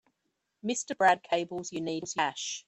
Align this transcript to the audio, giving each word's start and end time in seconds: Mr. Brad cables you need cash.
Mr. 0.65 0.97
Brad 0.97 1.21
cables 1.21 1.71
you 1.71 1.79
need 1.79 2.05
cash. 2.17 2.59